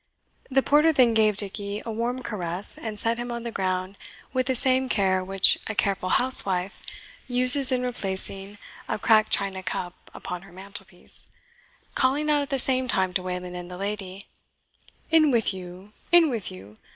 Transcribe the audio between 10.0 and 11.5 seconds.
upon her mantelpiece,